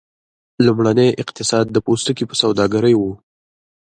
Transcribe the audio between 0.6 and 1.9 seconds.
لومړنی اقتصاد د